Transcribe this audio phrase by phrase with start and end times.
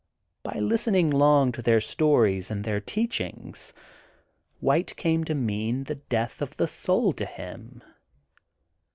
[0.41, 3.71] By lis tening long to their stories and their teach ingSy
[4.59, 7.83] white came to mean the death of the soul to him.